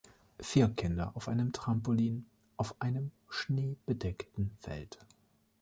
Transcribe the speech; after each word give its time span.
Vier 0.39 0.67
Kinder 0.69 1.11
auf 1.15 1.27
einem 1.27 1.51
Trampolin, 1.53 2.25
auf 2.57 2.73
einem 2.81 3.11
schneebedeckten 3.29 4.49
Feld. 4.57 4.97